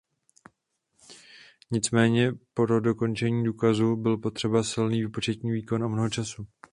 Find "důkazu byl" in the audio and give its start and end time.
3.43-4.17